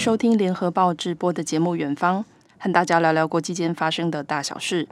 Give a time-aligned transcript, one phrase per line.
[0.00, 2.24] 收听联合报直播的节目《远方》，
[2.56, 4.88] 和大家聊聊国际间发生的大小事。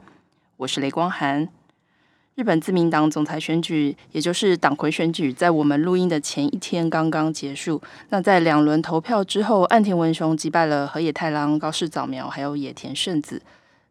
[0.57, 1.49] 我是雷光涵。
[2.35, 7.81] 日本自民党总裁选举，也就是党魁选举，在我们录音的前一天刚刚结束。
[8.09, 13.41] 那在两轮投票之后，岸田文雄击败了河野太郎、高市早苗，还有野田圣子，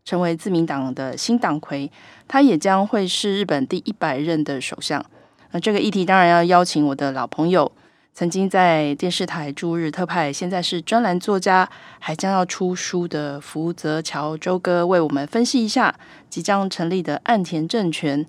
[0.04, 1.90] 成为自民党的新党魁。
[2.28, 5.04] 他也将会是日本第一百任的首相。
[5.50, 7.72] 那这个议题当然要邀请我的老朋友。
[8.18, 15.94] 曾经在电视台驻日特派，现在是专栏作家，还将要出书的福泽桥周哥，为我们分析一下
[16.28, 18.26] 即将成立的岸田政权。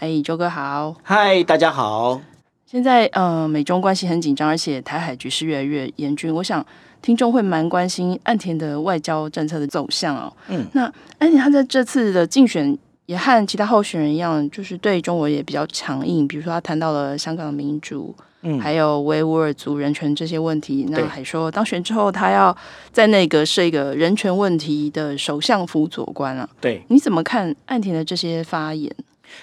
[0.00, 2.20] 哎，周哥好，嗨，大家好。
[2.66, 6.34] 现在呃，美中关系很紧张，而且台海局势越来越严峻。
[6.34, 6.62] 我想
[7.00, 10.30] 听众会蛮关心岸田的外交政策的走向哦。
[10.48, 10.82] 嗯，那
[11.20, 18.14] 岸田他在这次的竞选也和其他候选人一样，就是对中国也比较强硬，比如说他谈到了香港的民主。
[18.42, 22.56] 嗯，还有维吾尔族人权这些问题，那还说当选之后，他要
[22.92, 26.48] 在内阁设一个人权问题的首相辅佐官啊。
[26.60, 28.92] 对，你怎么看岸田的这些发言？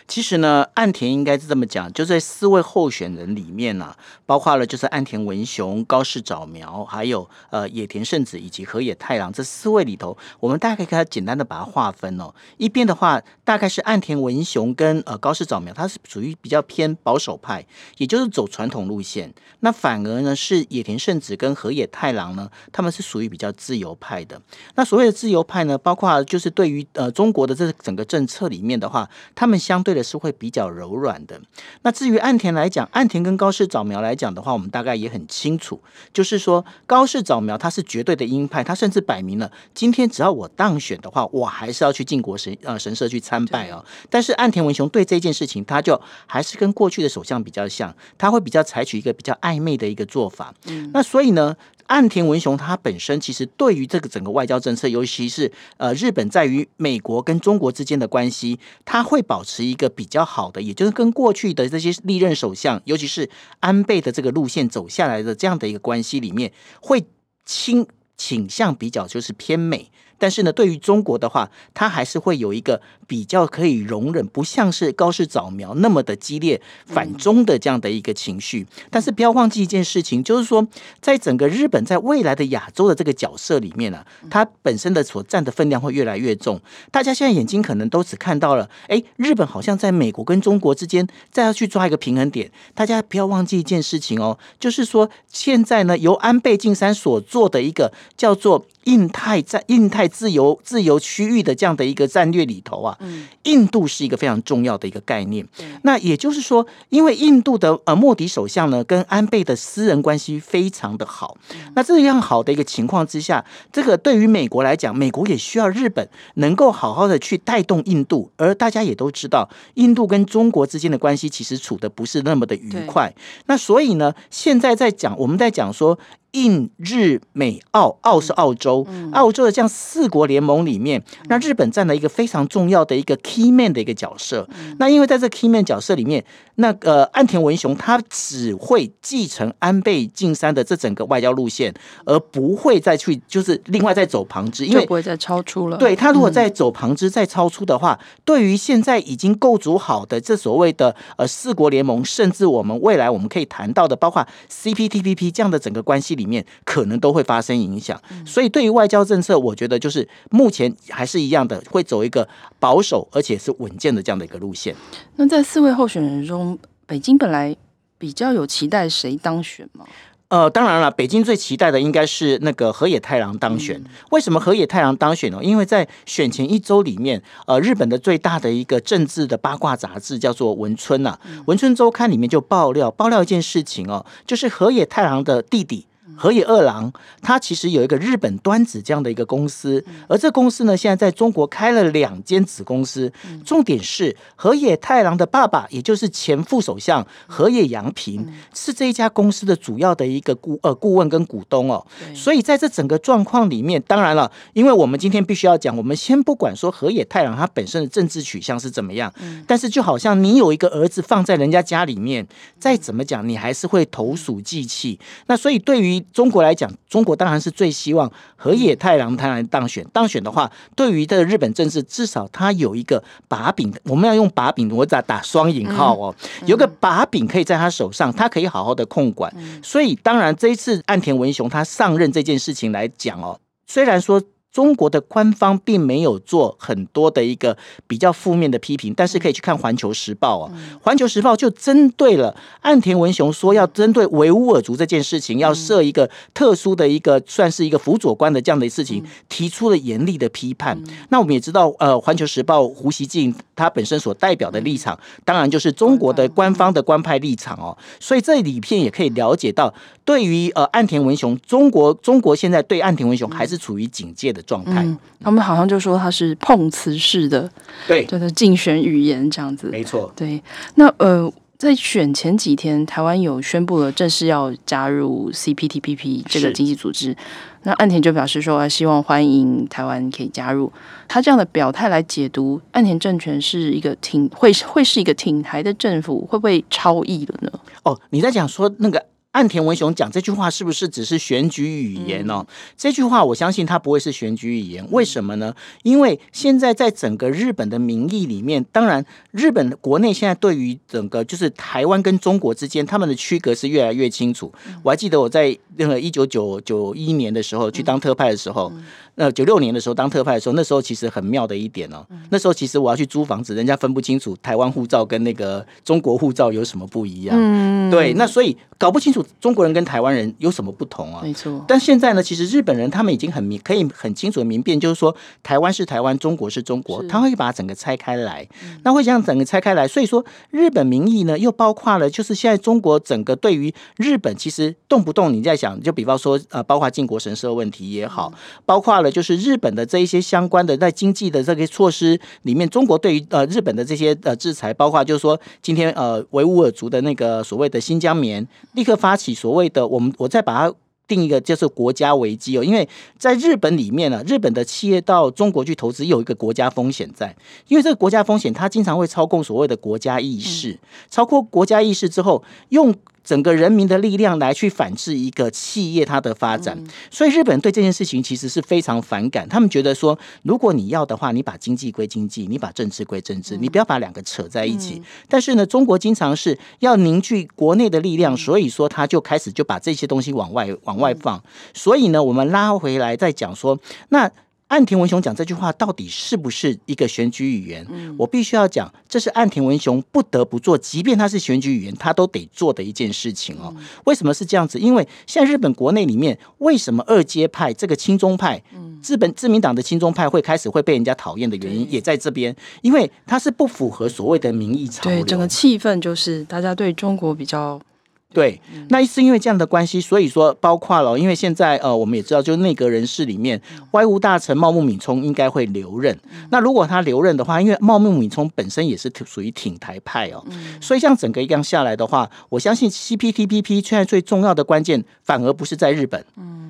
[0.08, 12.34] 其实呢，岸田应该是这么讲，就在四位候选人里面呢、啊，包括了就是岸田文雄、高市早苗，还有呃野田圣子以及河野太郎这四位里头，我们大概可以简单的把它划分哦。
[12.58, 17.66] 一边的话，大概是岸田文雄跟呃高市早苗，他是属于比较偏保守派，
[17.98, 19.34] 也就是走传统路线。
[19.62, 24.42] 那反而呢是野田圣子跟河野太郎呢，他们是属于比较自由派的。
[24.76, 31.40] 那所谓的自由派呢，包括就是对于呃中国的这整个政策里面的话，他们相相对的是会比较柔软的。
[31.84, 43.86] 那至于岸田来讲，岸田跟高市早苗来讲的话，我们大概也很清楚，就是说高市早苗他是绝对的鹰派，他甚至摆明了，今天只要我当选的话，我还是要去靖国神呃神社去参拜哦。
[44.10, 50.54] 但是岸田文雄对这件事情，他就还是跟过去的首相比较像，他会比较采取一个比较暧昧的一个做法。
[50.66, 51.56] 嗯，那所以呢，
[51.90, 63.28] 岸田文雄他本身其实对于这个整个外交政策，尤其是呃日本在于美国跟中国之间的关系，他会保持一个比较好的，也就是跟过去的这些历任首相，尤其是
[63.60, 67.04] 安倍的这个路线走下来的这样的一个关系里面，会
[67.44, 69.92] 倾倾向比较就是偏美。
[70.20, 78.68] 但是呢，对于中国的话，它还是会有一个比较可以容忍，不像是高市早苗那么的激烈反中的这样的一个情绪。
[78.92, 80.68] 但是不要忘记一件事情，就是说，
[81.02, 86.60] 在整个日本在未来的亚洲的这个角色里面呢、啊，它本身的所占的分量会越来越重。
[86.92, 92.52] 大家现在眼睛可能都只看到了，哎，日本好像在美国跟中国之间再要去抓一个平衡点。
[92.76, 98.66] 大家不要忘记一件事情哦，就是说现在呢，由安倍晋三所做的一个叫做。
[98.86, 102.98] 印太在印太自由自由区域的这样的一个战略里头啊，
[103.44, 105.46] 印度是一个非常重要的一个概念。
[105.84, 111.38] 那也就是说，因为印度的呃莫迪首相呢，跟安倍的私人关系非常的好。
[111.76, 118.32] 那这样好的一个情况之下，这个对于美国来讲，美国也需要日本能够好好的去带动印度。
[118.38, 123.14] 而大家也都知道，印度跟中国之间的关系其实处的不是那么的愉快。
[123.46, 126.00] 那所以呢，现在在讲，我们在讲说。
[126.32, 134.48] 印日美澳，澳是澳洲，澳洲的这样四国联盟里面，那日本占了一个非常重要的一个 key man 的一个角色。
[134.78, 136.24] 那因为在这 key man 角色里面，
[136.56, 141.74] 那呃岸田文雄他只会继承安倍晋三的这整个外交路线，
[142.06, 145.78] 而不会再去就是另外再走旁支，因为不会再超出了。
[145.78, 156.19] 对，他如果再走旁支再超出的话，对于现在已经构筑好的这所谓的呃四国联盟，甚至我们未来我们可以谈到的，包括 CPTPP 这样的整个关系。
[156.20, 162.28] 里面可能都会发生影响，所以对于外交政策，我觉得就是目前还是一样的，会走一个
[162.60, 164.76] 保守而且是稳健的这样的一个路线。
[165.16, 167.56] 那在四位候选人中，北京本来
[167.98, 169.86] 比较有期待谁当选吗？
[170.30, 173.84] 呃，当然了，北京最期待的应该是那个河野太郎当选。
[174.12, 175.40] 为什么河野太郎当选呢？
[175.42, 181.18] 因为在选前一周里面，呃，日本的最大的一个政治的八卦杂志叫做文春呐，
[181.48, 185.88] 文春周刊里面就爆料爆料一件事情哦，就是河野太郎的弟弟。
[186.18, 186.92] 河野二郎，
[187.22, 193.12] 他其实有一个日本端子这样的一个公司，而这公司呢，现在在中国开了两间子公司。
[193.46, 201.86] 重点是河野太郎的爸爸，也就是前副首相河野洋平，是这一家公司的主要的一个顾呃顾问跟股东哦。
[202.14, 209.14] 所以在这整个状况里面，当然了，因为我们今天必须要讲，我们先不管说河野太郎他本身的政治取向是怎么样，
[209.48, 212.28] 但是就好像你有一个儿子放在人家家里面，
[212.60, 215.00] 再怎么讲，你还是会投鼠忌器。
[215.28, 219.86] 那所以对于于中国来讲，中国当然是最希望河野太郎他来当选。
[219.94, 223.72] 当选的话，对于这个日本政治，至少他有一个把柄。
[223.84, 226.16] 我们要用把柄，我打打双引号哦，
[226.46, 229.32] 有个把柄可以在他手上，他可以好好的控管。
[229.62, 234.22] 所以，当然这一次岸田文雄他上任这件事情来讲哦，虽然说。
[234.52, 237.56] 中国的官方并没有做很多的一个
[237.88, 240.52] 比较负面的批评，但是可以去看《环球时报》哦，
[240.84, 250.82] 《环球时报》就针对了岸田文雄说要针对维吾尔族这件事情，要设一个特殊的一个算是一个辅佐官的这样的事情，提出了严厉的批判。
[251.10, 257.78] 那我们也知道，呃，《环球时报》胡锡进他本身所代表的立场，当然就是中国的官方的官派立场哦。
[258.00, 259.72] 所以这里片也可以了解到，
[260.04, 264.39] 对于呃岸田文雄，中国中国现在对岸田文雄还是处于警戒的。
[264.42, 267.50] 状态、嗯，他们好像就说他是碰瓷式的，
[267.88, 270.12] 对，就是竞选语言这样子，没错。
[270.16, 270.42] 对，
[270.76, 277.16] 那呃，在选前几天，台湾有宣布了正式要加入 CPTPP 这个经济组织，
[277.64, 280.72] 那岸田就表示说，希望欢迎台湾可以加入。
[281.08, 287.52] 他这样的表态来解读，岸田政权是一个挺会会是一个挺台的政府，会不会超意了呢？
[287.84, 289.04] 哦，你在讲说那个。
[289.32, 292.44] 岸田文雄讲这句话是不是只是选举语言呢？
[292.76, 295.54] 这句话我相信他不会是选举语言，为什么呢？
[295.84, 304.52] 因为现在在整个日本的民意里面，当然日本国内现在对于整个就是台湾跟中国之间他们的区隔是越来越清楚。
[304.82, 308.74] 我还记得我在那个一九九九一年的时候去当特派的时候。
[309.16, 312.08] 呃，九六年的时候当特派的时候，那时候其实很妙的一点哦。
[312.30, 317.36] 那时候其实我要去租房子，人家分不清楚台湾护照跟那个中国护照有什么不一样。
[317.38, 321.22] 嗯，对，那所以搞不清楚中国人跟台湾人有什么不同啊？
[321.22, 321.64] 没错。
[321.68, 328.48] 但现在呢，其实日本人他们已经很明，可以很清楚的明辨，就是说台湾是台湾，中国是中国，他会把它整个拆开来。
[328.84, 338.32] 那会这样整个拆开来，所以说日本民意呢，又包括了就是现在中国整个对于日本，其实动不动你在想，就比方说呃，包括靖国神社问题也好，
[338.66, 339.10] 包括了。
[339.10, 350.76] 就是日本的这一些相关的在经济的这个措施里面，中国对于呃日本的这些呃制裁，包括就是说今天呃维吾尔族的那个所谓的新疆棉，立刻发起所谓的我们我再把它
[351.08, 357.36] 定一个就是国家危机哦，因为在日本里面呢，日本的企业到中国去投资有一个国家风险在，
[357.68, 360.80] 因为这个国家风险它经常会操控所谓的国家意识，
[361.10, 362.96] 超过国家意识之后用。
[363.30, 366.76] 整个人民的力量来去反制一个企业它的发展，
[367.12, 369.48] 所以日本人对这件事情其实是非常反感。
[369.48, 375.00] 他们觉得说，如果你要的话，你把经济归经济，你把政治归政治，你不要把两个扯在一起。
[375.28, 381.40] 但是呢，中国经常是要凝聚国内的力量，所以说他就开始就把这些东西往外往外放。
[381.76, 383.80] 所以呢，我们拉回来再讲说
[384.10, 384.32] 那。
[384.70, 387.86] 岸田文雄讲这句话到底是不是一个选举语言？
[388.18, 393.76] 我必须要讲，这是岸田文雄不得不做，即便他是选举语言，他都得做的一件事情哦。
[394.06, 394.78] 为什么是这样子？
[394.78, 398.62] 因为现在日本国内里面，为什么二阶派这个亲中派，
[399.04, 405.20] 日本自民党的亲中派会开始会被人家讨厌的原因，也在这边，因为他是不符合所谓的民意潮流。
[405.20, 407.82] 对，整个气氛就是大家对中国比较。
[408.32, 413.60] 对，那是因为这样的关系，所以说包括了，因为现在呃，我们也知道，就是内阁人士里面，
[413.90, 416.16] 外务大臣茂木敏充应该会留任。
[416.52, 420.46] 那如果他留任的话，因为茂木敏充本身也是属于挺台派哦，
[420.80, 426.24] 所以像整个一样下来的话，我相信 CPTPP 现在最重要的关键反而不是在日本，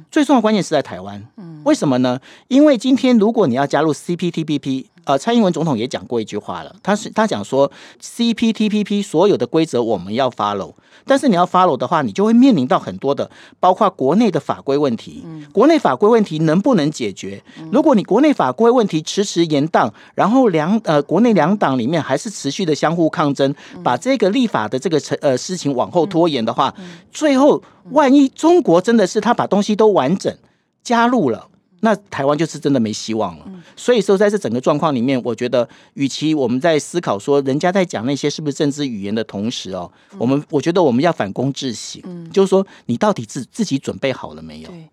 [0.10, 1.22] 最重要的关键是在台湾。
[1.66, 2.22] 为什么呢？
[2.48, 4.86] 因为今天如果你要加入 CPTPP。
[5.06, 10.74] 呃，蔡英文总统也讲过一句话了，他是他讲说，CPTPP 所有的规则我们要 follow，
[11.10, 17.42] 但是你要 follow 的话，你就会面临到很多的，包括国内的法规问题，国内法规问题能不能解决？
[17.72, 26.72] 如果你国内法规问题迟迟延宕，然后两呃国内两党里面还是持续的相互抗争，把这个立法的这个呃事情往后拖延的话，
[27.12, 30.32] 最后万一中国真的是他把东西都完整
[30.84, 31.48] 加入了。
[31.82, 33.46] 那台湾就是真的没希望了，
[33.76, 44.70] 所以说在这整个状况里面，我觉得，与其我们在思考说人家在讲那些是不是政治语言的同时哦，我们我觉得我们要反躬自省，就是说你到底自自己准备好了没有？
[44.70, 44.90] 对，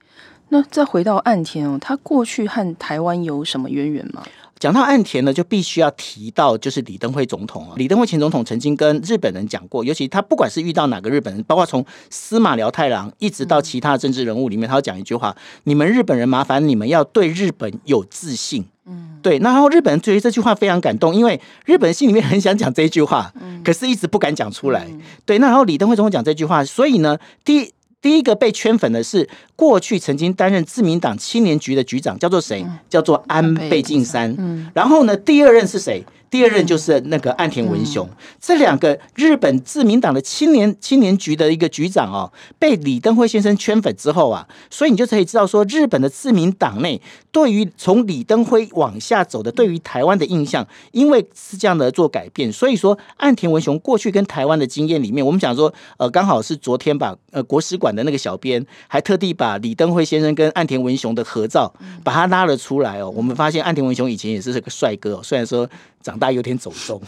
[0.51, 4.25] 那再回到岸田哦，他过去和台湾有什么渊源吗？
[4.59, 7.75] 讲到岸田呢，就必须要提到就是李登辉总统啊。
[7.77, 18.65] 李登辉前总统曾经跟日本人讲过，尤其他不管是遇到哪个日本人，包括从司马辽太郎一直到其他政治人物里面，他要讲一句话：你们日本人麻烦你们要对日本有自信。
[18.87, 19.39] 嗯，对。
[19.39, 23.31] 然后日本人对于这句话非常感动，因为日本人心里面很想讲这一句话，
[23.63, 24.87] 可是一直不敢讲出来。
[25.27, 25.39] 对。
[25.39, 27.73] 那然后李登辉总统讲这句话，所以呢，第一。
[28.03, 32.63] 第一个被圈粉的是过去曾经担任自民党青年局的局长，叫做谁？
[32.63, 34.33] 嗯、叫做安倍晋三。
[34.39, 36.05] 嗯，然后呢，第二任是谁？
[36.29, 61.73] 第二任就是那个岸田文雄，嗯、这两个日本自民党的青年青年局的一个局长哦，被李登辉先生圈粉之后啊，所以你就可以知道说，日本的自民党内对于从李登辉往下走的对于台湾的印象，因为是这样的做改变，所以说岸田文雄过去跟台湾的经验里面，我们讲说，呃，刚好是昨天吧，呃，国史馆的那个小编还特地把李登辉先生跟岸田文雄的合照，
[62.05, 65.69] 把他拉了出来哦，我们发现岸田文雄以前也是个帅哥，虽然说。
[66.03, 67.03] 长大有点走中，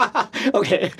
[0.54, 0.90] OK，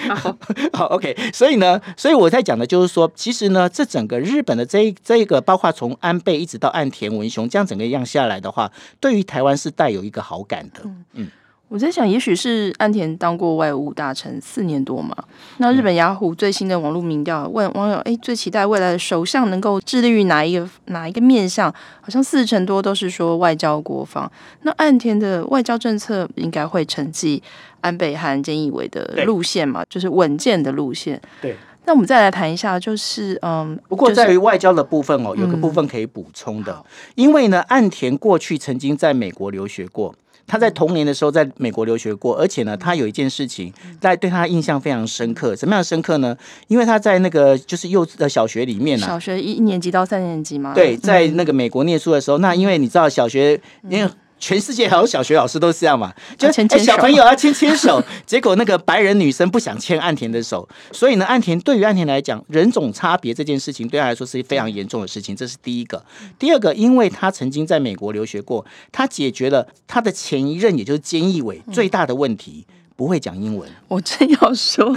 [0.75, 10.83] 好，OK，所以呢，所以我在讲的就是说，其实呢，这整个日本的这这一个，包括从安倍一直到岸田文雄这样整个样下来的话，对于台湾是带有一个好感的，
[11.15, 11.31] 嗯。
[11.69, 15.15] 我在想，也许是岸田当过外务大臣四年多嘛。
[15.59, 21.71] 那日本雅虎最新的网络民调问网友：“哎，最期待未来的首相能够致力于哪一个哪一个面向？”
[22.01, 24.31] 好像四成多都是说外交国防。
[24.63, 27.43] 那岸田的外交政策应该会承继
[27.83, 29.85] 安倍和菅义伟的路线嘛？
[29.91, 31.21] 就是稳健的路线。
[31.43, 31.55] 对。
[31.85, 36.85] 那我们再来谈一下，就是嗯，不过在于外交的部分哦，有个部分可以补充的，
[37.15, 40.15] 因为呢，岸田过去曾经在美国留学过。
[40.49, 45.55] 他在童年的时候在美国留学过，而且呢，他有一件事情在对他印象非常深刻。
[45.55, 46.37] 什么样深刻呢？
[46.67, 50.75] 因为他在那个就是幼稚的小学里面呢，小学一一年级到三年级嘛。
[50.75, 54.11] 对，在那个美国念书的时候，那因为你知道小学因为。
[54.39, 66.05] 全世界还有小学老师都是这样嘛，就小朋友要牵牵手， 结果那个白人女生不想牵岸田的手，所以呢，岸田对于岸田来讲，人种差别这件事情对他来说是非常严重的事情，这是第一个。
[66.39, 72.67] 第二个，因为他曾经在美国留学过，他解决了他的前一任，也就是菅义伟最大的问题。
[72.99, 74.93] 不会讲英文，我正要说，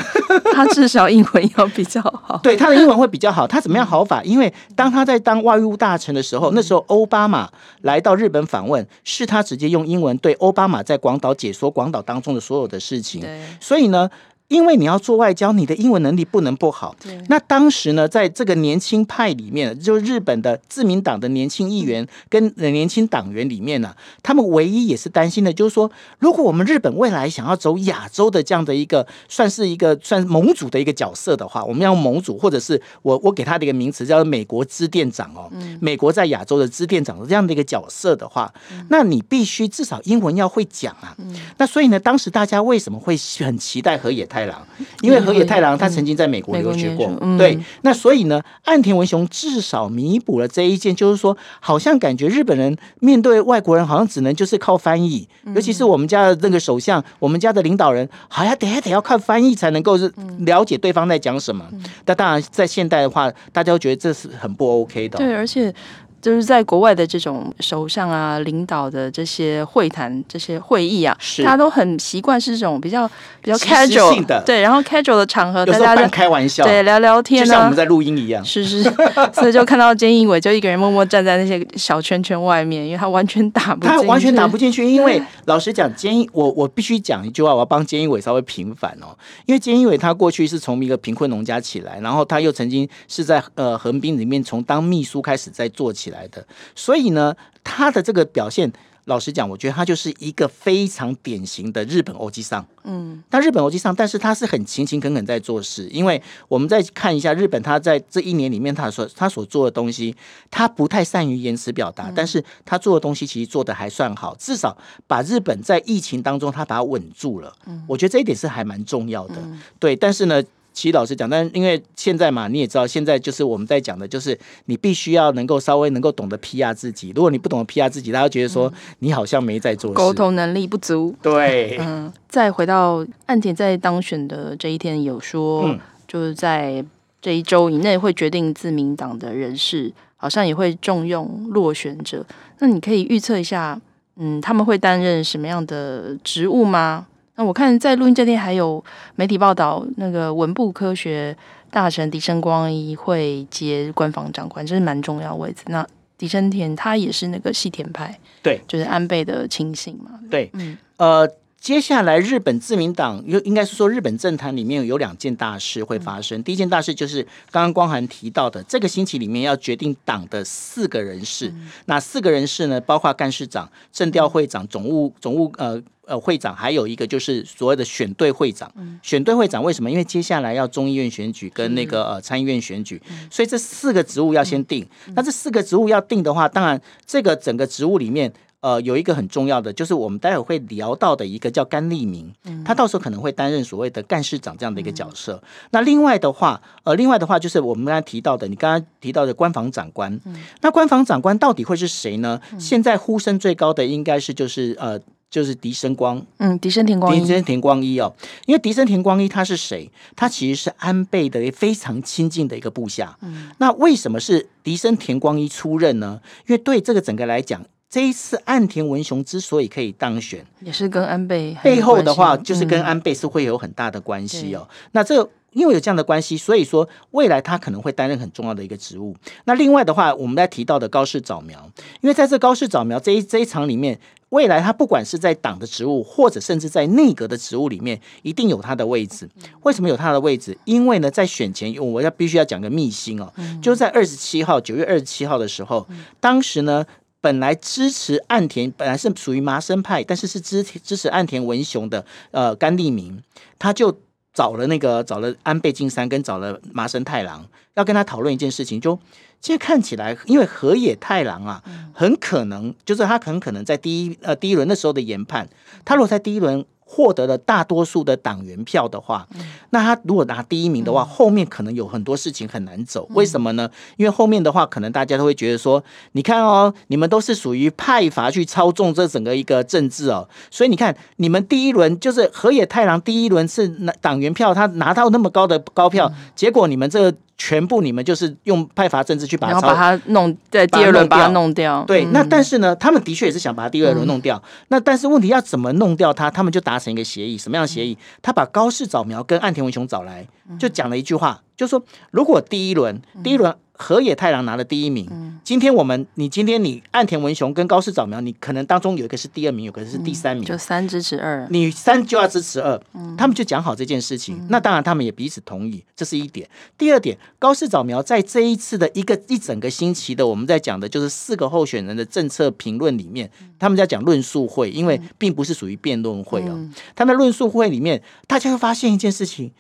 [0.56, 2.36] 他至少英文要比较好。
[2.42, 3.46] 对，他的英文会比较好。
[3.46, 4.24] 他怎么样好法？
[4.24, 7.48] 因为当他在当外务大臣的时候，那时候奥巴马
[7.82, 13.24] 来到日本访问，是他直接用英文对奥巴马在广岛解说广岛当中的所有的事情。
[13.60, 14.10] 所以呢。
[14.52, 16.94] 因为你要做外交，你的英文能力不能不好。
[17.02, 17.18] 对。
[17.30, 25.90] 那当时呢，在这个年轻派里面，就日本的自民党的年轻议员跟年轻党员里面呢，他们唯一也是担心的，就是说，
[26.20, 38.54] 如果我们日本未来想要走亚洲的这样的一个，算是一个算盟主的一个角色的话，我们要盟主，或者是我我给他的一个名词叫美国支店长哦，美国在亚洲的支店长的这样的一个角色的话，
[38.90, 41.16] 那你必须至少英文要会讲啊。
[41.58, 44.62] 那所以呢，当时大家为什么会很期待河野太郎？
[45.02, 47.08] 因为河野太郎他曾经在美国留学过，
[47.38, 61.66] 对，那所以呢，岸田文雄至少弥补了这一件，就是说，好像感觉日本人面对外国人，好像只能就是靠翻译，尤其是我们家的那个首相，我们家的领导人，好像得还得要靠翻译才能够是了解对方在讲什么。
[62.06, 65.18] 那当然，在现代的话，大家都觉得这是很不 OK 的。
[65.18, 65.74] 对，而且。
[66.22, 73.08] 就是在国外的这种首相啊、领导的这些会谈、这些会议啊，大家都很习惯是这种比较
[73.42, 78.84] 比较 casual 的，对，然后 casual 的场合，大家就开玩笑，对，聊聊天啊，就像我们在录音一样，是是，
[79.34, 84.86] 所以就看到菅义伟就一个人默默站在那些小圈圈外面，因为他完全打不进去，他完全打不进去。
[84.86, 98.72] 因为老实讲，菅义我我必须讲一句话，我要帮菅义伟稍微平反哦，因为菅义伟他过去是从一个贫困农家起来，然后他又曾经是在呃横滨里面从当秘书开始在做起来的，所以呢，他的这个表现，
[99.06, 102.64] 老实讲，我觉得他就是一个非常典型的日本欧基桑。
[102.84, 105.88] 嗯，但日本欧基桑，但是他是很勤勤恳恳在做事。
[105.90, 110.16] 因为我们再看一下日本，他在这一年里面，他所他所做的东西，
[110.52, 114.78] 他不太善于言辞表达，但是他做的东西其实做的还算好，至少
[115.08, 117.52] 把日本在疫情当中他把它稳住了。
[117.66, 119.36] 嗯，我觉得这一点是还蛮重要的。
[119.80, 120.44] 对，但是呢。
[120.74, 127.12] 其实老师讲，但因为现在嘛，你也知道，现在就是我们在讲的，就是你必须要能够稍微能够懂得 PR 自己。
[127.16, 131.16] 如果你不懂得 PR 自己，大家觉得说你好像没在做事，沟通能力不足。
[131.22, 132.12] 对，嗯。
[132.30, 136.84] 再回到岸田在当选的这一天，有说就是在
[137.22, 142.26] 这一周以内会决定自民党的人事，好像也会重用落选者。
[142.60, 143.80] 那你可以预测一下，
[144.16, 147.06] 嗯，他们会担任什么样的职务吗？
[147.42, 148.84] 那我看在录音这天还有
[149.16, 151.36] 媒体报道，那个文部科学
[151.72, 155.64] 大臣狄生光一会接官方长官，这是蛮重要的位置。
[155.66, 155.84] 那
[156.20, 160.20] 狄生田他也是那个细田派，对，就是安倍的亲信嘛。
[160.30, 161.28] 对，嗯，呃。
[161.60, 166.42] 接下来，日本自民党应应该是说，日本政坛里面有两件大事会发生。
[166.42, 167.22] 第一件大事就是
[167.52, 171.54] 刚刚光涵提到的，这个星期里面要决定党的四个人事。
[171.86, 175.80] 那四个人事呢，包括干事长、政调会长、总务总务呃。
[176.12, 178.72] 呃会长，还有一个就是所谓的选队会长。
[178.76, 179.90] 嗯、选队会长为什么？
[179.90, 184.86] 因为接下来要中议院选举跟那个呃参议院选举，嗯、所以这四个职务要先定。
[185.08, 188.34] 嗯、那这四个职务要定的话，当然这个整个职务里面。
[188.62, 195.34] 呃，有一个很重要的，就是我们待会会聊到的一个叫甘利明，嗯、他到时候可能会担任所谓的干事长这样的一个角色。
[195.42, 202.40] 嗯、那另外的话，呃，另外的话就是我们刚才提到的，你刚刚提到的官房长官，嗯、那官房长官到底会是谁呢？
[202.54, 205.00] 嗯、现在呼声最高的应该是就是呃，
[205.32, 208.14] 就是狄生光，嗯，狄生田光一，狄生田光一哦，
[208.46, 209.90] 因为狄生田光一他是谁？
[210.16, 213.18] 他其实是安倍的非常亲近的一个部下。
[213.22, 216.20] 嗯，那为什么是狄生田光一出任呢？
[216.48, 217.66] 因为对这个整个来讲。
[217.90, 224.66] 这一次岸田文雄之所以可以当选，也是跟安倍背后的话，就是跟安倍是会有很大的关系哦。
[224.70, 229.14] 嗯、那这因为有这样的关系，所以说未来他可能会担任很重要的一个职务。
[229.44, 231.70] 那另外的话，我们在提到的高市早苗，
[232.00, 234.00] 因为在这高市早苗这一这一场里面，
[234.32, 239.30] 未来他不管是在党的职务，或者甚至在内阁的职务里面，一定有他的位置。
[239.62, 240.58] 为什么有他的位置？
[240.66, 245.88] 因为呢，在选前，我要必须要讲个秘辛哦，嗯、就是在二十七号，九月二十七号的时候，
[246.20, 246.86] 当时呢。
[247.24, 253.22] 本来支持岸田，本来是属于麻生派，但是是支支持岸田文雄的，呃，甘利明，
[253.60, 253.96] 他就
[254.34, 258.98] 找了那个找了安倍晋三跟找了麻生太郎，要跟他讨论一件事情，就
[259.42, 261.64] 现在看起来，因为河野太郎啊，
[261.94, 265.48] 很可能就是他很可能在第一呃第一轮的时候的研判，
[265.86, 266.66] 他如果在第一轮。
[266.94, 273.08] 获得了大多数的党员票的话，嗯、那他如果拿第一名的话，嗯、后面可能有很多事情很难走。
[273.10, 273.72] 嗯、为什么呢？
[273.96, 287.18] 因为后面的话，可能大家都会觉得说，你看哦，你们都是属于派阀去操纵这整个一个政治哦，所以你看，你们第一轮就是河野太郎第一轮是拿党员票，他拿到那么高的高票，嗯、结果你们这个。
[287.44, 291.84] 全部你们就是用派阀政治去把它，然后把它弄在第二轮把它弄掉。
[291.88, 294.38] 对，嗯、那但是呢，他们的确也是想把它第二轮弄掉。
[294.38, 296.30] 嗯、那但是问题要怎么弄掉它？
[296.30, 297.98] 他们就达成一个协议，什么样的协议？
[298.22, 300.28] 他把高市早苗跟岸田文雄找来，
[300.60, 303.56] 就讲了一句话，就说如果第一轮，第一轮。
[303.82, 305.08] 河野太郎拿了第一名。
[305.10, 312.80] 嗯、今天我们，你今天你岸田文雄跟高市早苗，你可能当中有一个是第二名，有个是第三名，嗯、就三支持二，你三就要支持二。
[312.94, 314.38] 嗯、他们就讲好这件事情。
[314.38, 316.48] 嗯、那当然，他们也彼此同意，这是一点。
[316.78, 326.52] 第二点，高市早苗在这一次的一个一整个星期的我们在讲的就是四个候选人的政策评论里面，嗯、他们在讲论述会，因为并不是属于辩论会哦。
[326.52, 329.52] 嗯、他们的论述会里面，大家会发现一件事情。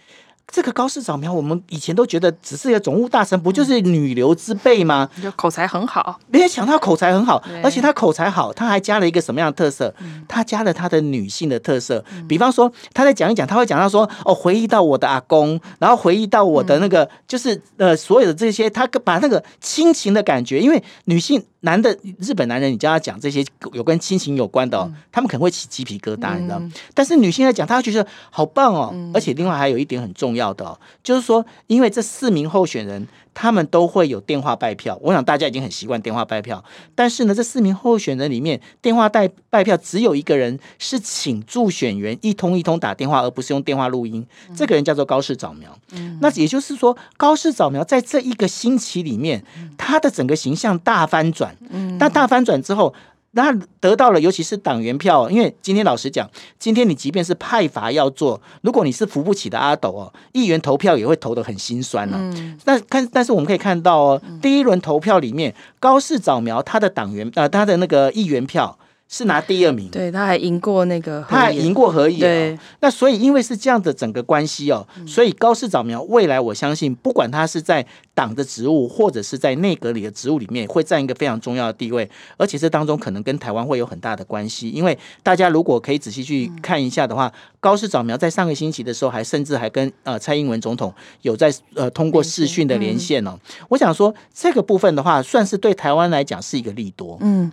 [0.47, 5.09] 这个高市早苗，我们以前都觉得只是一个总务大臣，不就是女流之辈吗？
[5.21, 9.93] 就口才很好，没有想到口才很好，而且他口才好，他还加了一个什么样的特色？
[10.27, 21.41] 他加了他的女性的特色，比方说他在讲一讲，他会讲到说哦，回忆到我的阿公，然后回忆到我的那个，就是呃，所有的这些，他把那个亲情的感觉，因为女性。
[21.63, 26.59] 男的日本男人，你叫他讲这些有关亲情有关的，哦，嗯、他们可能会起鸡皮疙瘩，你知道
[26.95, 28.89] 但是女性来讲，她觉得好棒哦。
[28.91, 33.07] 嗯、而且另外还有一点很重要的，哦，就是说，因为这四名候选人。
[33.33, 36.61] 他们都会有电话拜票，我想大家已经很习惯电话拜票。
[36.93, 44.27] 但是呢，这四名候选人里面，电话带拜票只有一个人是请助选员一通一通打电话，而不是用电话录音。
[44.53, 45.73] 这个人叫做高市早苗。
[45.93, 49.41] 嗯、那也就是说，高市早苗在这一个星期里面，
[49.77, 51.55] 他的整个形象大翻转。
[51.69, 52.93] 嗯，但大翻转之后。
[53.31, 62.17] 那得到了，尤其是党员票，因为今天老实讲，今天你即便是派阀要做，如果你是扶不起的阿斗哦，议员投票也会投得很心酸了。
[62.19, 62.59] 嗯。
[62.65, 68.77] 那看，但是我们可以看到哦，第一轮投票里面，高市早苗他的党员呃，他的那个议员票。
[69.13, 72.17] 是拿第二名，对，他还赢过那个，他还赢过何以。
[72.17, 84.69] 对，那所以因为是这样的整个关系哦，嗯、所以高市早苗未来我相信，不管他是在党的职务或者是在内阁里的职务里面，会占一个非常重要的地位，而且这当中可能跟台湾会有很大的关系。
[84.69, 90.93] 因为大家如果可以仔细去看一下的话，嗯、高市早苗在上个星期的时候，还甚至还跟呃蔡英文总统
[91.23, 93.31] 有在呃通过视讯的连线哦。
[93.31, 97.17] 嗯、我想说这个部分的话，算是对台湾来讲是一个利多。
[97.19, 97.51] 嗯。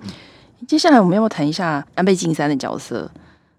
[0.67, 3.11] 接下来我们要不要谈一下安倍晋三的角色？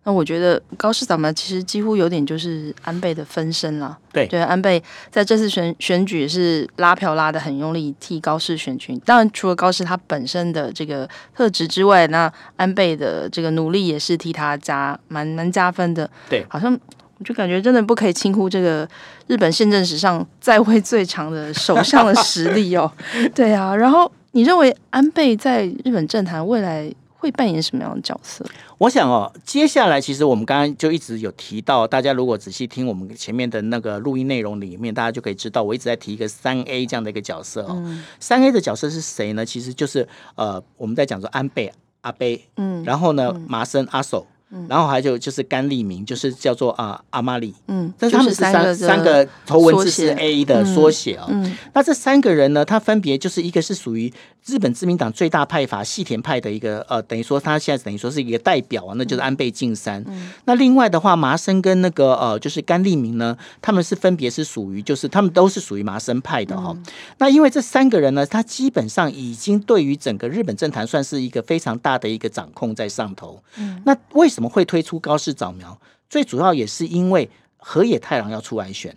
[0.05, 3.95] 那我觉得高市早苗其实几乎有点就是安倍的分身了。
[4.13, 4.81] 对，对，安倍
[5.11, 8.97] 在这次选选举是拉票拉的很用力，替高市选群。
[9.05, 16.09] 当然，除了高市他本身的这个特质之外，那安倍的这个努力也是替他加蛮蛮加分的。
[16.29, 16.71] 对，好像
[17.17, 18.87] 我就感觉真的不可以轻忽这个
[19.27, 22.89] 日本宪政史上在位最长的首相的实力哦。
[23.35, 24.09] 对啊，然后。
[24.31, 28.45] 你认为安倍在日本政坛未来会扮演什么样的角色？
[28.77, 37.83] 我想哦，接下来其实我们刚刚就一直有提到，大家如果仔细听我们前面的那个录音内容里面，大家就可以知道，我一直在提一个三 A 这样的一个角色哦。
[38.19, 39.45] 三 A 的角色是谁呢？
[39.45, 41.69] 其实就是呃，我们在讲说安倍
[42.01, 44.33] 阿倍，嗯，然后呢麻生阿手，嗯、
[44.67, 51.27] 然后还有就是甘利明，就是叫做啊、呃、阿玛里，嗯，但是他们是三、就是、三个头文字是 A 的缩写啊。
[51.29, 54.11] 嗯，那这三个人呢，他分别就是一个是属于
[54.45, 60.03] 日本自民党最大派阀细田派的一个呃，等于说他现在等于说是一个代表啊，那就是安倍晋三。
[60.07, 66.75] 嗯，那另外的话，麻生跟那个呃，就是甘利明呢，他们是分别是属于就是他们都是属于麻生派的哈、
[67.19, 73.39] 那因为这三个人呢，他基本上已经对于整个日本政坛算是一个非常大的一个掌控在上头。
[73.57, 75.77] 嗯，那为什么会推出高市早苗？
[76.09, 78.95] 最主要也是因为河野太郎要出来选。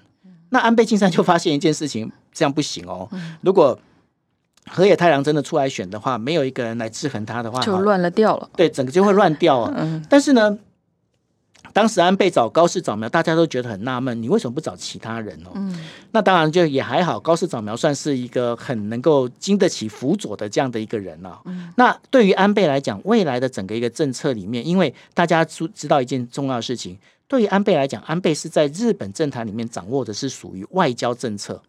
[0.51, 3.09] 那安倍晋三就发现一件事情，这样不行哦。
[3.41, 3.77] 如果
[4.71, 8.49] 河野太郎真的出来选的话，没有一个人来制衡他的话，就乱了掉了。
[8.55, 9.75] 对，整个就会乱掉了。
[9.77, 10.57] 嗯，但是呢，
[11.73, 15.51] 当时安倍找高市早苗，大家都觉得很纳闷，你为什么不找其他人哦？
[15.55, 21.41] 嗯，那当然就也还好，高市早苗算是一个很能够经得起辅佐的这样的一个人了。
[21.47, 31.63] 嗯，那对于安倍来讲，未来的整个一个政策里面，因为大家知知道一件重要的事情，对于安倍来讲，安倍是在日本政坛里面掌握的是属于外交政策。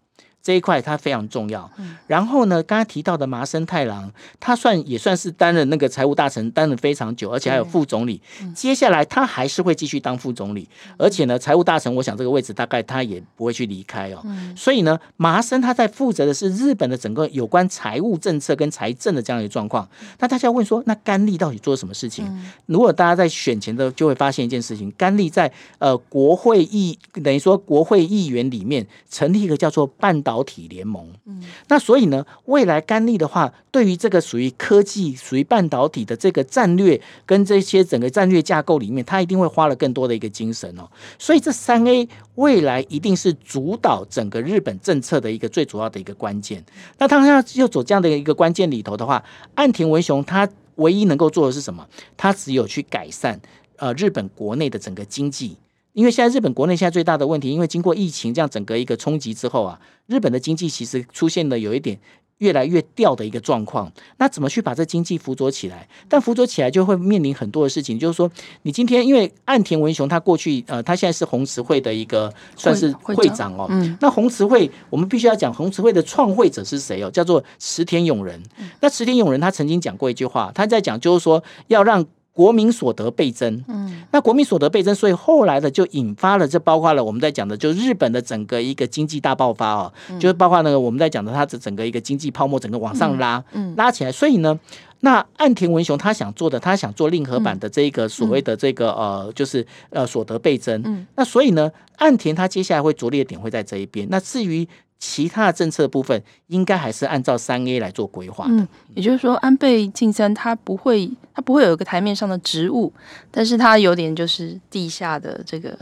[0.43, 1.71] 这一块它非常重要。
[2.05, 8.21] 然后呢，刚才提到的麻生太郎，他算也算是担任那个财务大臣，担任非常久，而且还有副总理。
[8.53, 14.21] 接下来他还是会继续当副总理，而且呢，财务大臣，我想这个位置大概他也不会去离开哦。
[14.53, 19.87] 所以呢，麻生他在负责的是日本的整个有关财务政策跟财政的这样一个状况。
[20.19, 22.29] 那大家问说，那甘利到底做什么事情？
[22.65, 30.32] 如果大家在选前的就会发现一件事情，甘利在呃国会议等于说国会议员里面成立一个叫做半岛。
[30.33, 40.89] 导体联盟，嗯，那所以呢，未来甘利的话，对于这个属于科技、属于半导体的这个战略跟这些整个战略架构里面，他一定会花了更多的一个精神哦。
[41.19, 46.65] 所以这三 A 未来一定是主导整个日本政策的一个最主要的一个关键。
[46.97, 51.87] 那他要要走这样的一个关键里头的话，岸田文雄他唯一能够做的是什么？
[52.17, 53.39] 他只有去改善
[53.77, 55.57] 呃日本国内的整个经济。
[55.93, 61.97] 因为现在日本国内现在最大的问题，因为经过疫情这样整个一个冲击之后啊，日本的经济其实出现了有一点
[62.39, 63.91] 越来越掉的一个状况。
[64.17, 65.87] 那怎么去把这经济辅佐起来？
[66.09, 68.29] 但辅佐起来就会面临很多的事情，就是说，
[68.63, 73.67] 你今天因为岸田文雄他过去呃，他现在是红慈会的一个算是会长哦。
[73.69, 73.95] 嗯。
[74.01, 77.11] 那红慈会我们必须要讲红慈会的创会者是谁哦？
[77.11, 78.41] 叫做池田勇人。
[78.81, 82.03] 那池田勇人他曾经讲过一句话，他在讲就是说要让。
[82.33, 93.75] 国民所得倍增，嗯，那国民所得倍增，所以后来的就引发了，这包括了我们在讲的，就日本的整个一个经济大爆发哦，嗯、就是包括那个我们在讲的，它的整个一个经济泡沫整个往上拉，嗯，嗯。
[93.77, 94.59] 拉起来，所以呢，
[95.01, 104.67] 那岸田文雄他想做的，他想做令和版的这个所谓的这个、嗯、呃，就是呃所得倍增，嗯，那所以呢，岸田他接下来会着力的点会在这一边，那至于。
[105.05, 108.45] 其他的政策部分应该还是按照三 A 来做规划。
[108.47, 112.93] 嗯，也就是说，安倍晋三他不会，他不会有一个台面上的职务，
[113.29, 115.77] 但是他有点就是地下的这个。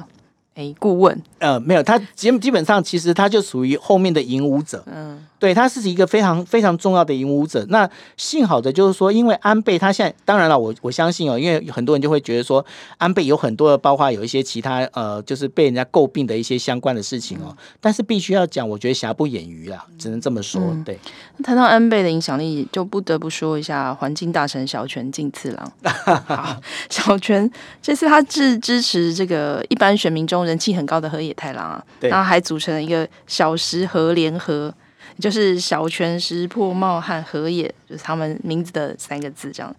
[0.56, 7.66] 哎，顾问，呃，没有，他基基本上其实他就属于后面的引武者，嗯，对，他是一个非常非常重要的引武者。
[7.70, 12.64] 那幸好的就是说，因为安倍他现在，当然了，我我相信哦，因为很多人就会觉得说，
[13.00, 17.48] 安倍有很多的，包括有一些其他呃，就是被人家诟病的一些相关的事情哦。
[17.50, 20.62] 嗯、但是必须要讲，我觉得瑕不掩瑜啦，只能这么说。
[20.62, 21.00] 嗯、对，
[21.44, 25.72] 谈到安倍的影响力，就不得不说一下环境大臣小泉进次郎。
[26.28, 27.50] 好，小泉
[27.82, 30.42] 这次他是支持这个一般选民中。
[30.42, 34.74] 人气很高的河野太郎啊，对然后还组成了一个小石河联合，
[35.22, 39.74] 就是小泉、石破茂和河野，就是他们名字的三个字这样。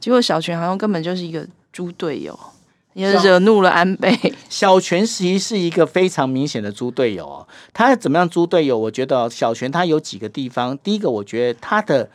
[0.00, 2.36] 结果小泉好像根本就是一个猪队友，
[2.94, 4.18] 也惹怒了安倍。
[4.48, 7.46] 小泉其实是一个非常明显的猪队友哦。
[7.72, 8.78] 他怎么样猪队友？
[8.78, 12.08] 我觉得小泉他有几个地方，第一个我觉得他的。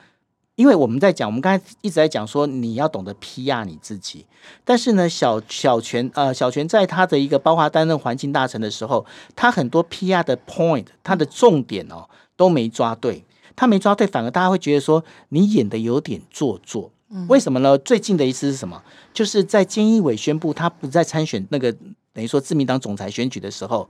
[0.55, 4.27] 因为我们在讲，我们刚才一直在讲说，你要懂得 PR 你自己。
[4.63, 9.03] 但是呢，小小泉呃，小泉在他的一个包括担任环境大臣的时候，
[9.35, 13.23] 他很多 PR 的 point，他的重点哦都没抓对。
[13.55, 16.91] 他没抓对，反而大家会觉得说你演的有点做作。
[17.27, 17.77] 为什么呢？
[17.77, 18.81] 最近的一次是什么？
[19.13, 21.71] 就是在菅义伟宣布他不再参选那个
[22.13, 23.89] 等于说自民党总裁选举的时候，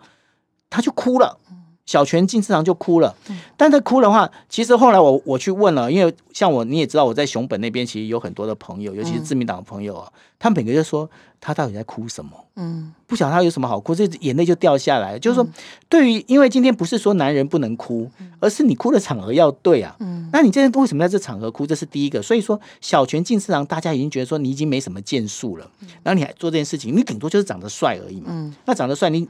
[0.69, 1.37] 他就哭了。
[1.91, 3.13] 小泉进次郎就哭了，
[3.57, 11.09] 但他哭的话，其实后来我我去问了，因为像我你也知道我在熊本那边其实有很多的朋友，尤其是自民党的朋友啊，嗯、他们每个就说
[11.41, 12.31] 他到底在哭什么？
[12.55, 15.19] 嗯，不晓得他有什么好哭，这眼泪就掉下来。
[15.19, 15.45] 就是说，
[15.89, 19.93] 对于因为今天不是说男人不能哭，而是你哭的场合要对啊。
[19.99, 21.67] 嗯，那你今天为什么在这场合哭？
[21.67, 22.21] 这是第一个。
[22.21, 25.69] 所以说，小泉进次郎大家已经觉得说你已经没什么建树了，
[26.03, 28.27] 然后你还做这件事情，你顶多就是长得帅而已嘛。
[28.29, 29.27] 嗯，那长得帅你。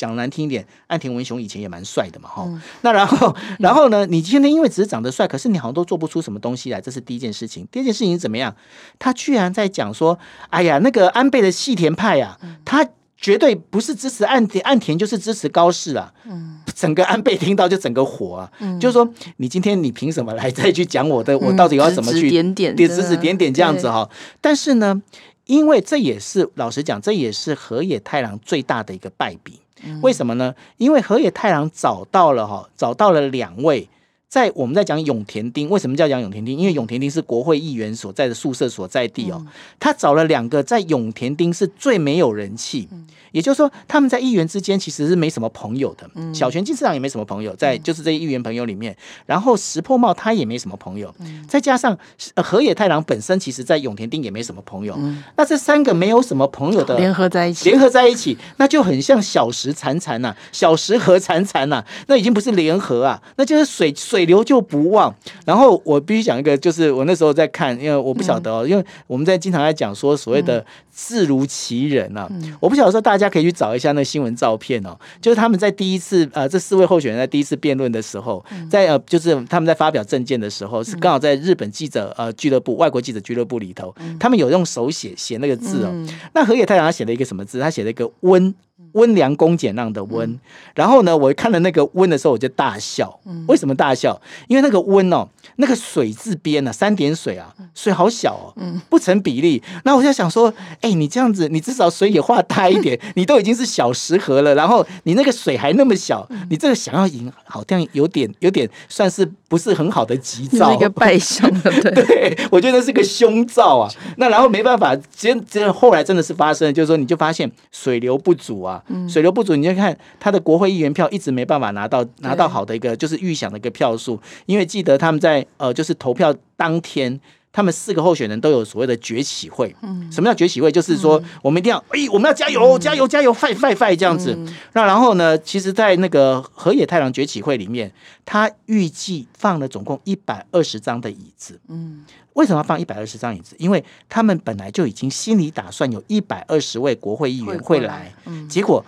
[0.00, 2.58] 讲难听一点，岸田文雄以前也蛮帅的嘛，哈、嗯。
[2.80, 4.06] 那然后， 然后呢？
[4.06, 7.68] 你今天因为只是长得帅，可是你好像都做不出什么东西来，这是第一件事情。
[7.70, 8.56] 第二件事情是怎么样？
[8.98, 21.38] 他居然在讲说：“哎呀，那个安倍的细田派啊，他绝对不是支持岸田，岸田就是支持高市啊。”嗯，整个安倍听到就整个火啊，嗯、就是说你今天你凭什么来再去讲我的？
[21.38, 22.76] 我到底要怎么去指指点点？
[22.76, 24.08] 指指点点这样子哈。
[24.40, 25.02] 但是呢，
[25.44, 29.60] 因为这也是老实讲，这也是河野太郎最大的一个败笔。
[30.02, 30.54] 为什么呢？
[30.76, 33.88] 因为河野太郎找到了哈，找到了两位，
[34.30, 36.56] 在我们在讲永田町，为什么叫讲永田町？
[36.56, 39.44] 因为永田町是国会议员所在的宿舍所在地哦。
[39.80, 42.88] 他找了两个在永田町是最没有人气。
[43.32, 46.08] 也就是说，他们在议员之间其实是没什么朋友的。
[46.14, 48.96] 嗯、小泉进次郎也没什么朋友，在就是这些议员朋友里面。
[49.26, 51.12] 然后石破茂他也没什么朋友。
[51.20, 51.96] 嗯、再加上
[52.36, 54.94] 河野太郎本身，其实在永田町也没什么朋友。
[54.98, 65.14] 嗯、那这三个没有什么朋友的联合在一起，联合在一起，那就很像小石潺潺呐，小石河潺潺呐，那已经不是联合啊，那就是水水流就不忘。
[65.44, 85.92] 然后我必须讲一个，就是我那时候在看，因为我不晓得哦，嗯、因为我们在经常在讲说所谓的字如其人啊，嗯、我不晓得说大家可以去找一下那新闻照片哦，就是他们在第一次呃，这四位候选人在第一次辩论的时候，在呃，就是他们在发表政见的时候，是刚好在日本记者呃俱乐部、外国记者俱乐部里头，他们有用手写写那个字哦。
[86.34, 87.60] 那河野太郎他写了一个什么字？
[87.60, 88.54] 他写了一个温。
[88.92, 90.38] 温良恭俭让的温，
[90.74, 93.18] 然后呢，我看了那个温的时候，我就大笑。
[93.46, 94.20] 为什么大笑？
[94.48, 98.54] 因为那个温哦，那个水字边呢，三点水啊，水好小哦，
[98.88, 99.62] 不成比例。
[99.84, 113.90] 那我就想说，哎，你这样子，你至少水也画大一点， 你都已经是小石河了，然后你那个水还那么小，你这个想要赢，好像有点有点算是不是很好的吉兆，一个败相的，对， 对，我觉得是个凶兆啊。
[114.16, 118.82] 那然后没办法，其实这后来真的是发生了，就是说你就发现水流不足啊。
[119.08, 127.20] 水流不足，你就看他的国会议员票一直没办法拿到拿到好的一个就是预想的一个票数，因为记得他们在呃就是投票当天，
[127.52, 129.74] 他们四个候选人都有所谓的崛起会。
[129.82, 130.70] 嗯什么叫崛起会？
[130.70, 134.36] 就是说我们一定要哎，我们要加油加油加油，fight fight fight 这样子。
[134.72, 137.92] 那然后呢，其实，在那个河野太郎崛起会里面，
[138.24, 141.60] 他预计放了总共一百二十张的椅子。
[141.68, 142.04] 嗯。
[142.34, 143.56] 为什么要放一百二十张椅子？
[143.58, 148.82] 因为他们本来就已经心里打算有一百二十位国会议员会来，嗯、结果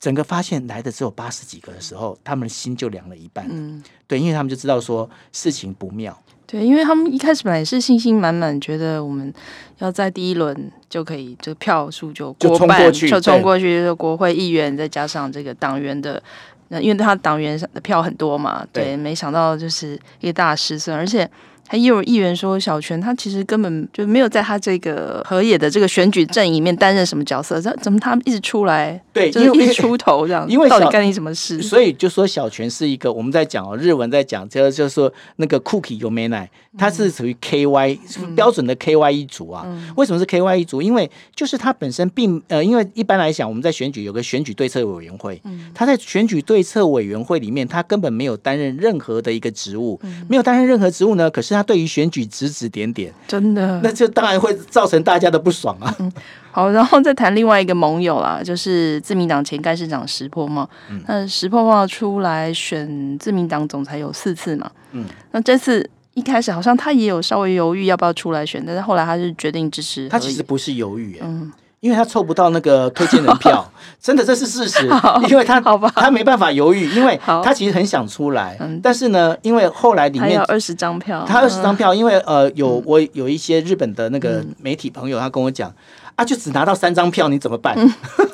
[0.00, 3.46] 整个发现来的只有八十几个的时候，他们的心就凉了一半。
[3.50, 6.18] 嗯，对，因为他们就知道说事情不妙。
[6.46, 9.32] 对，因为他们一开始本来是信心满满，觉得我们
[9.78, 16.20] 要在第一轮就可以，这个票数就过半，就冲过去，就是国会议员再加上这个党员的，
[16.68, 21.30] 那因为他党员的票很多嘛，对，对没想到就是一个大失算，而且。
[21.70, 29.00] 还有议员说，小泉他其实根本就没有在他这个河野的这个选举阵营里面担任什么角色，这怎么他一直出来？
[29.12, 30.44] 对，就是一直出头这样。
[30.50, 31.62] 因为到底干你什么事？
[31.62, 39.62] 所以就说小泉是一个我们在讲哦，日文在讲，就就是说那个 cookie 有没奶，他是属于 KY、嗯、标准的 KY 一族啊。
[39.64, 40.82] 嗯、为什么是 KY 一族？
[40.82, 51.30] 因为就是他本身并呃，因为一般来讲我们在选举有个选举对策委员会，嗯、他在选举对策委员会里面，他根本没有担任任何的一个职务，嗯、没有担任任何职务呢。
[51.30, 55.94] 可是他他对于选举指指点点，真的，那就当然会造成大家的不爽啊。
[55.98, 56.10] 嗯、
[56.50, 60.66] 好，然后再谈另外一个盟友啦，就是自民党前干事长石破茂。
[60.88, 64.70] 嗯、那石破茂出来选自民党总裁有四次嘛？
[64.92, 70.08] 嗯，那这次一开始好像他也有稍微犹豫要不要出来选，但是后来他是决定支持。
[70.08, 71.52] 他其实不是犹豫，嗯。
[71.80, 73.66] 因为他凑不到那个推荐人票，
[74.00, 74.88] 真的这是事实。
[75.28, 75.60] 因为他
[75.94, 85.72] 他没办法犹豫，因为他其实很想出来，但是呢，因为后来里面有二十张票，他二十张票，因为呃有我有一些日本的那个媒体朋友，他跟我讲
[86.16, 87.74] 啊，就只拿到三张票，你怎么办？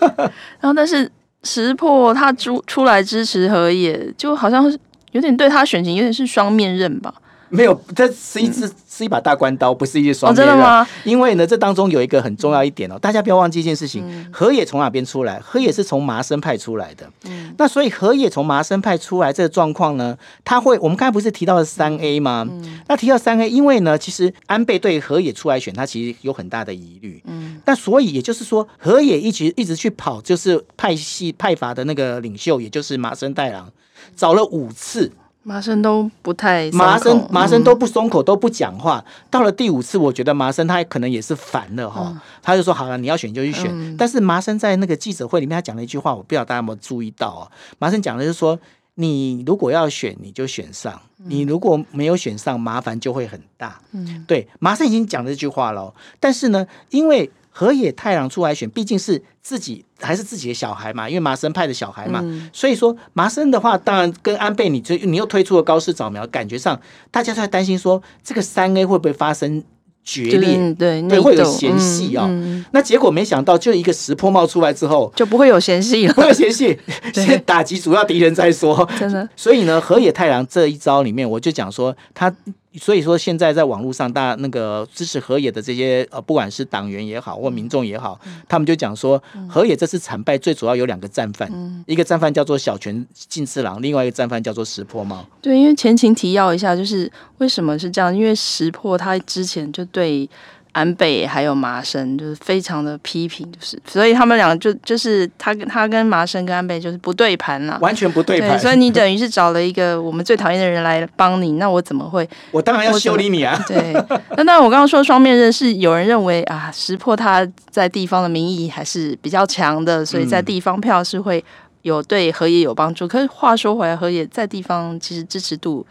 [0.58, 1.10] 然后但是
[1.44, 4.64] 石破他出出来支持河野，就好像
[5.12, 7.14] 有点对他选情有点是双面刃吧。
[7.48, 10.34] 没有，这是一支是一把大关刀，不是一支双。
[10.34, 10.86] 真的吗？
[11.04, 15.38] 因为呢，这当中有一个很重要一点哦，大家不要忘记一件事情：河野从哪边出来？
[15.38, 17.08] 河野是从麻生派出来的。
[17.24, 17.54] 嗯。
[17.58, 22.46] 那所以河野从麻生派出来这个状况呢，他会，我们刚才不是提到了三 A 吗？
[22.50, 22.80] 嗯。
[22.88, 27.22] 那提到三 A，因为呢，其实安倍对河野出来选，他其实有很大的疑虑。
[27.26, 27.60] 嗯。
[27.64, 33.70] 那所以也就是说，河野一直一直去跑，就是派系派阀的那个领袖，也就是麻生太郎，
[34.16, 35.12] 找了五次。
[35.46, 39.04] 麻生都不太，麻生麻生都不松口，都不讲话。
[39.30, 43.96] 到了第五次，我觉得麻生他可能也是烦了哈，他就说好了，你要选就去选。
[43.96, 47.46] 但是麻生在那个记者会里面，他讲了一句话，我不知道大家有没有注意到啊？
[47.78, 48.58] 麻生讲的就是说，
[48.96, 53.80] 你如果要选，你就选上；你如果没有选上，麻烦就会很大。
[53.92, 55.94] 嗯，对，麻生已经讲了这句话了。
[56.18, 66.78] 但是呢，因为河野太郎出来选，毕竟是自己还是自己的小孩嘛，因为麻生派的小孩嘛，嗯、所以说麻生的话，当然跟安倍你这你又推出了高市早苗，感觉上
[67.10, 69.64] 大家都在担心说这个三 A 会不会发生。
[70.08, 72.26] 决裂，对对，会有嫌隙哦。
[72.28, 76.14] 嗯嗯、那结果没想到，就一个石破茂出来之后，就不会有嫌隙了。
[76.14, 76.78] 不会有嫌隙，
[77.12, 78.88] 先打击主要敌人再说。
[79.00, 79.28] 真的。
[79.34, 82.32] 所以呢，河野太郎这一招里面，我就讲说他。
[82.78, 95.26] 所以说，现在在网络上，大家那个支持河野的这些呃，不管是党员也好，或民众也好，嗯、他们就讲说，河野这次惨败最主要有两个战犯，嗯、一个战犯叫做小泉进次郎，另外一个战犯叫做石破茂。
[95.40, 98.14] 对，因为前情提要一下，就是为什么是这样？
[98.16, 100.28] 因为石破他之前就对。
[100.76, 108.58] 安倍还有麻生就是非常的批评，就是所以他们两个就就是他跟他跟麻生跟安倍就是不对盘了，完全不对盘。
[108.58, 112.28] 所以你等于是找了一个我们最讨厌的人来帮你，那我怎么会？
[112.52, 113.58] 我当然要修理你啊！
[113.66, 113.94] 对，
[114.36, 121.42] 那当然我刚刚说双面刃是有人认为啊，识破他在地方的民意还是比较强的，所以在地方票是会
[121.80, 123.06] 有对河野有帮助。
[123.06, 125.86] 嗯、可是话说回来，河野在地方其实支持度。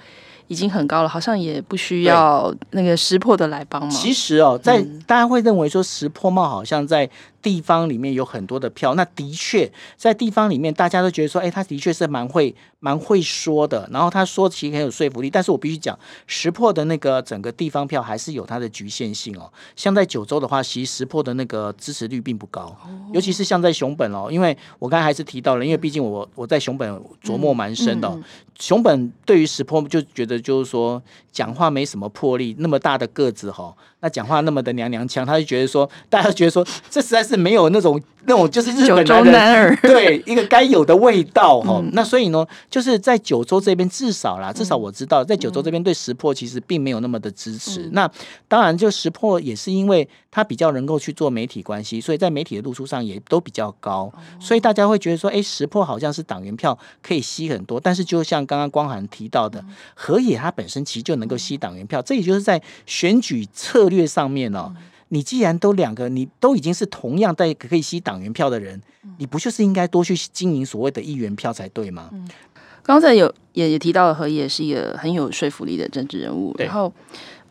[0.47, 3.89] 已经很高了，好像也不需要那个石破的来帮忙。
[3.89, 7.09] 其实哦，在大家会认为说石破帽好像在。
[7.45, 13.87] 地方里面有很多的票，那的确在地方里面，大家都觉得说，哎，他的确是蛮会、蛮会说的。
[13.91, 19.47] 然后他说其实很有说服力，但是我必须讲，石破的那个整个地方票还是有它的局限性哦。
[19.75, 22.75] 像在九州的话，其实石破的那个支持率并不高，
[23.13, 28.19] 尤其是像在熊本哦，因为我刚才还是提到了，因为毕竟我我在熊本琢磨蛮深的哦。
[28.57, 30.99] 熊本对于石破就觉得就是说
[31.31, 33.75] 讲话没什么魄力，那么大的个子哈。
[33.99, 41.79] 那讲话那么的娘娘腔，他就觉得说，大家觉得说，这实在是没有那种那种就是日本男儿对一个该有的味道哈。
[41.81, 47.83] 嗯、那所以呢，就是在九州这边，至少啦，至少我知道，在九州这边对石破其实并没有那么的支持。
[47.85, 48.11] 嗯、那
[48.47, 57.79] 当然，就石破也是因为他比较能够去做媒体关系，所以在媒体的露出上也都比较高，所以大家会觉得说，哎，石破好像是党员票可以吸很多。
[57.79, 59.63] 但是就像刚刚光涵提到的，
[59.95, 63.95] 河野他本身其实就能够吸党员票，这也就是在选举策略。
[63.95, 64.75] 略上面哦，
[65.15, 68.81] 你既然都两个，你都已经是同样在可以吸党员票的人，
[69.17, 72.09] 你不就是应该多去经营所谓的议员票才对吗？
[72.11, 72.27] 嗯，
[72.83, 76.91] 刚才有也也提到了何也是一个很有说服力的政治人物，然后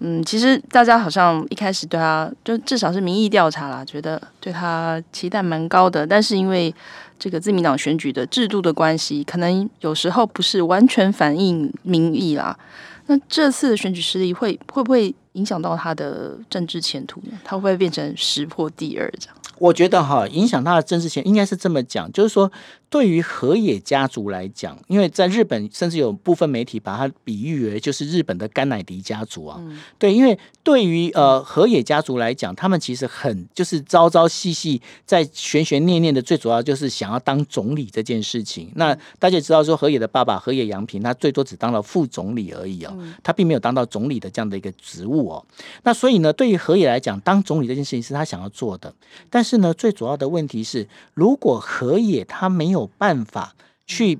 [0.00, 6.74] 嗯，其实大家好像一开始对他就至少是民意调查啦，觉得对他期待蛮高的，但是因为
[7.18, 12.59] 这个自民党选举的制度的关系，可能有时候不是完全反映民意啦。
[13.07, 17.38] 那这次的选举失利会会不会影响到他的政治前途呢？
[17.44, 19.37] 他会不会变成石破第二这样？
[19.59, 22.51] 我觉得哈，影响他的政治前应该是这么讲，就是说。
[22.90, 29.57] 对于河野家族来讲，因为在日本，甚至有部分媒体把它比喻为就是日本的甘乃迪家族啊。
[29.61, 38.70] 嗯、对，因为对于呃河野家族来讲，他们其实很就是朝朝夕夕在悬悬念念的，最主要就是想要当总理这件事情。
[38.77, 45.44] 那大家也知道说，河野的爸爸河野洋平，他最多只当了副总理而已哦，他并没有当到总理的这样的一个职务哦。
[45.83, 48.94] 那所以呢，对于河野来讲，当总理这件事情是他想要做的。
[49.29, 53.54] 但是呢，最主要的问题是，如果河野他没有有办法
[53.87, 54.18] 去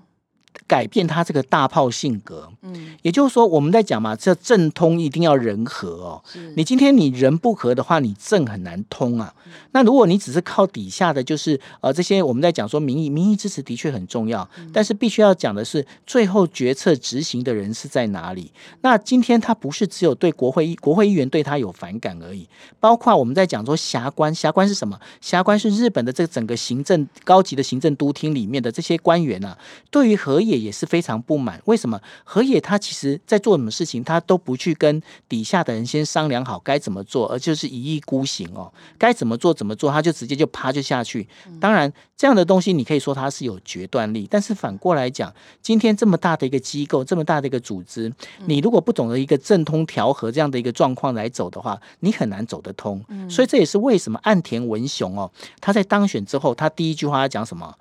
[0.66, 6.24] 改变他这个大炮性格，嗯，也就是说，我们在讲嘛，这政通一定要人和哦。
[6.57, 9.35] 你今天你人不和的话，你政很难通啊。
[9.44, 18.50] 嗯、那如果你只是靠底下的就是呃这些我们在讲说民意，民意支持的确很重要，嗯、但是必须要讲的是最后决策执行的人是在哪里。
[18.81, 22.48] 那今天他不是只有对国会议国会议员对他有反感而已，
[22.81, 24.98] 包括我们在讲说辖官，辖官是什么？
[25.20, 29.59] 辖官是日本的这个整个行政高级的行政都厅里面的这些官员啊，
[29.90, 30.53] 对于和野。
[30.58, 41.26] 也是非常不满，为什么河野他其实在做什么事情，他都不去跟底下的人先商量好该怎么做，而就是一意孤行哦，该怎么做怎么做，他就直接就趴就下去。
[41.60, 48.12] 当然，这样的东西你可以说他是有决断力，但是反过来讲，今天这么大的一个机构，这么大的一个组织，
[48.46, 53.02] 你如果不懂得一个政通调和这样的一个状况来走的话，你很难走得通。
[53.28, 57.74] 所以这也是为什么岸田文雄哦，他在当选之后，他第一句话要讲什么？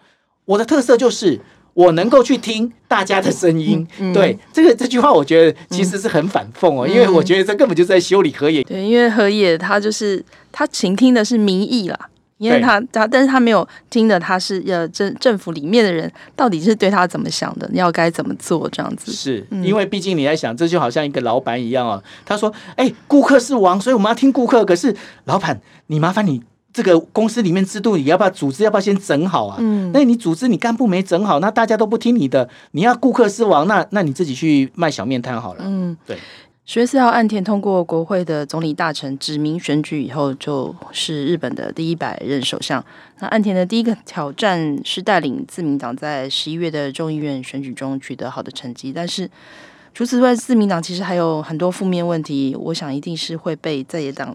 [0.45, 1.41] 我的特色就是。
[1.73, 8.63] 我能够去听大家的声音，嗯、对这个这句话，我觉得其实是很反讽哦，嗯、因为我觉得这根本就是在修理河野。
[8.63, 11.99] 对，因为河野他就是他倾听的是民意啦，
[12.37, 19.11] 因为他他，但是他没有听的，他是呃政政府里面的人到底是对他怎么想的，要该怎么做这样子。
[19.11, 26.43] 是因为毕竟你在想，这就好像一个老板一样哦，他说：“哎，顾客是王，所以我们要听顾客。”可是老板，你麻烦你。
[26.73, 28.63] 这个公司里面制度，你要不要组织？
[28.63, 29.57] 要不要先整好啊？
[29.59, 35.63] 嗯，那你组织你干部没整好，那大家都不听你的，你要顾客是王，那那你自己去卖小面摊好了。
[35.65, 36.17] 嗯，对。
[36.65, 42.81] 十月四号，岸田通过国会的总理大臣指名选举以后，就是日本的第一百任首相。
[43.19, 49.29] 那岸田的第一个挑战是带领自民党在十一月的众议院选举中取得好的成绩，但是
[49.93, 52.55] 除此之外，自民党其实还有很多负面问题。
[52.57, 54.33] 我想一定是会被在野党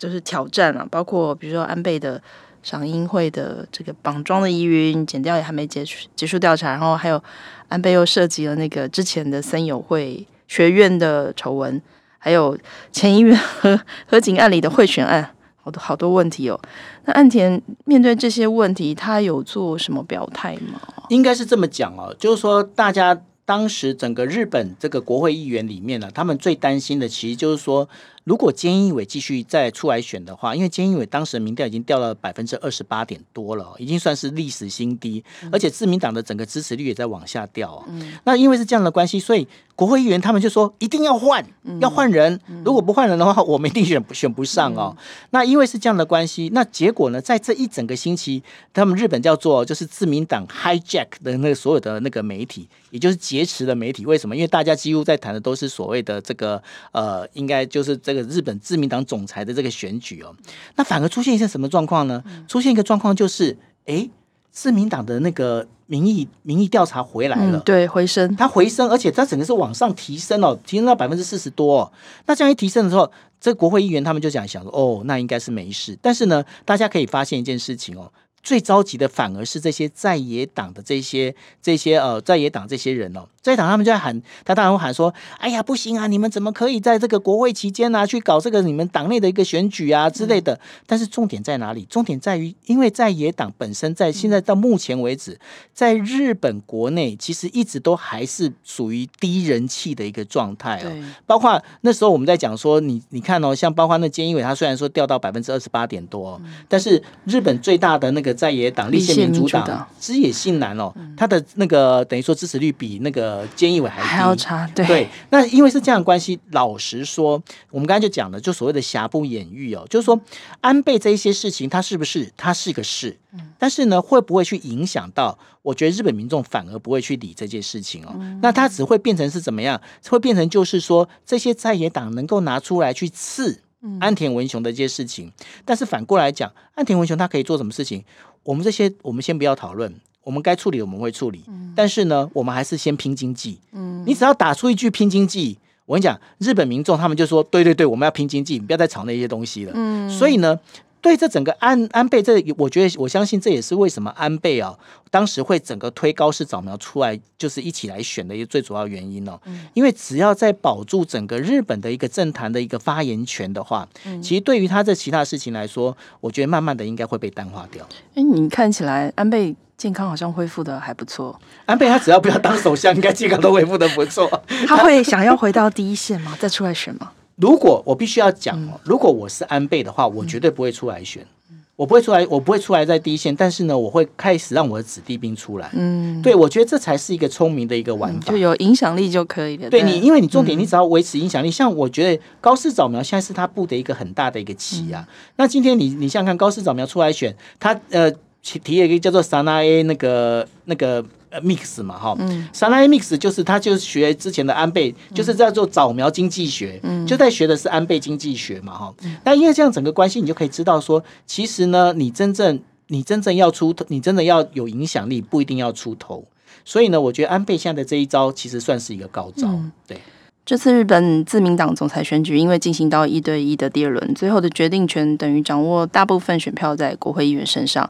[0.00, 2.20] 就是挑战啊，包括比如说安倍的
[2.64, 7.22] 赏樱会的这个绑桩的疑云，剪掉也还没结束结束调查，然后还有
[7.68, 10.26] 安倍又涉及了那个之前的森友会。
[10.48, 11.80] 学院的丑闻，
[12.18, 12.58] 还有
[12.90, 15.30] 前议员和和井案里的贿选案，
[15.62, 16.60] 好多好多问题哦。
[17.04, 20.80] 那岸田面对这些问题，他有做什么表态吗？
[21.08, 27.88] 应该是这么讲哦，就是说大家当时整个日本这个国会议员里面呢，他们最担心的，其实就是说。
[28.30, 37.84] 如果菅义伟继续再出来选的话，因为菅义伟当时的民调已经掉了百分之二十八点多了，已经算是历史新低，而且自民党的整个支持率也在往下掉。
[37.88, 41.44] 嗯，那因为是这样的关系，所以国会议员他们就说一定要换，
[41.80, 42.38] 要换人。
[42.64, 44.96] 如果不换人的话，我们一定选选不上哦。
[45.30, 48.40] 那因为是这样的关系，那结果呢，在这一整个星期，
[48.72, 54.06] 他们日本叫做就是自民党 hijack 的那个所有的那个媒体，也就是劫持的媒体。
[54.06, 54.36] 为什么？
[54.36, 56.62] 因为大家几乎在谈的都是所谓的这个
[56.92, 57.98] 呃，应该就是。
[58.02, 60.34] 这个日本自民党总裁的这个选举哦，
[60.76, 62.22] 那反而出现一些什么状况呢？
[62.46, 63.56] 出现一个状况就是，
[63.86, 64.08] 哎，
[64.50, 71.92] 自民党的那个民意民意调查回来了，嗯、对，回升，它回升，而且它整个是往上提升哦，提升到百分之四十多哦。
[72.26, 73.10] 那这样一提升的时候，
[73.40, 75.98] 这国会议员他们就想想说，哦，那应该是没事。
[76.00, 78.12] 但是呢，大家可以发现一件事情哦。
[78.42, 91.86] 最着急的反而是这些在野党的这些这些呃在野党这些人哦，在野党他们就在喊，他当然会喊说：“哎呀，不行啊，你们怎么可以在这个国会期间呢、啊、去搞这个你们党内的一个选举啊之类的？”但是重点在哪里？
[91.90, 95.38] 重点在于，因为在野党本身在现在到目前为止，
[95.74, 100.90] 在日本国内其实一直都还是属于低人气的一个状态哦。
[101.26, 108.29] 包括那时候我们在讲说，你你看哦，像包括那菅义伟，他虽然说掉到百分之二十八点多，但是日本最大的那个。
[108.32, 114.66] 在野党立宪民主党枝野信男哦，他的那个等于说支持率比那个菅义伟还低，还要差。
[114.74, 120.20] 对，对，那因为是这样的关系，老实说，我们刚才就讲了，就所谓的瑕不掩瑜哦，就是说
[120.60, 123.16] 安倍这一些事情，他是不是他是个事？
[123.58, 125.38] 但是呢，会不会去影响到？
[125.62, 129.80] 我觉得日本民众反而不会去理这件事情哦，那他只会变成是怎么样？
[130.08, 133.60] 会变成就是说，这些在野党能够拿出来去刺。
[134.00, 135.30] 安田文雄的一些事情，
[135.64, 138.04] 但是反过来讲，安田文雄他可以做什么事情？
[138.42, 141.44] 我们这些我们先不要讨论，我们该处理我们会处理。
[141.74, 143.58] 但是呢，我们还是先拼经济。
[143.72, 149.72] 嗯，你只要打出一句拼经济，我跟你讲，日本民众他们就说，对对对，我们要拼经济，你不要再吵那些东西了。
[149.74, 150.58] 嗯，所以呢。
[151.00, 154.76] 对这整个安安倍，这我觉得我相信这也是为什么安倍啊
[155.10, 159.40] 当时会整个推高市早苗出来，就是一起来选的一个最主要原因哦。
[159.74, 167.86] 因为只要在保住整个日本的一个政坛的一个发言权的话，嗯其实对于他这其他事情来说，我觉得慢慢的应该会被淡化掉。
[168.14, 171.40] 哎，你看起来安倍健康好像恢复的还不错。
[171.66, 174.28] 安倍他只要不要当首相， 应该健康都恢复的不错。
[174.68, 176.36] 他会想要回到第一线吗？
[176.38, 177.10] 再出来选吗？
[177.40, 181.26] 如果我必须要讲哦，如果我是安倍的话，我绝对不会出来选，
[181.74, 183.34] 我不会出来，我不会出来在第一线。
[183.34, 185.70] 但是呢，我会开始让我的子弟兵出来。
[185.72, 189.70] 嗯，对，我觉得这才是一个聪明的一个玩法，就有影响力就可以了。
[189.70, 191.50] 对你，因为你重点，你只要维持影响力。
[191.50, 195.08] 像我觉得高市早苗现在是他布的一个很大的一个棋啊。
[195.36, 198.10] 那今天你你想想看，高市早苗出来选，他呃
[198.42, 201.04] 提提了一个叫做萨那 A 那个那个。
[201.30, 209.16] 呃，mix 嘛，哈，嗯，Sanae mix 就是他，就是学之前的安倍，嗯、就是在做早苗经济学，嗯，就在学的是安倍经济学嘛，哈、嗯。
[209.24, 212.58] 那因为这样整个关系，你就可以知道说，其实呢，你真正
[212.88, 216.24] 你真正要出头，你真的要有影响力，不一定要出头。
[216.64, 219.46] 所以呢，我觉得安倍现在的这一招，其实算是一个高招。
[219.46, 219.98] 嗯、对，
[220.44, 227.88] 这次日本自民党总裁选举，因为进行到一对一的第二轮，最后的决定权等于掌握大部分选票在国会议员身上。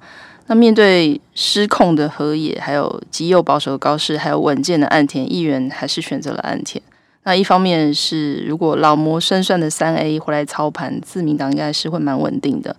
[0.50, 6.82] 那面对失控的河野，还有极右保守的高市，还有稳健的岸田，议员还是选择了岸田。
[7.22, 12.74] 那一方面是，如果老谋深算的三 A 回来操盘，自民党应该是会蛮稳定的。